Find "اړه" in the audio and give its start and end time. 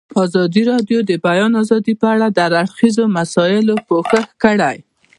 2.13-2.27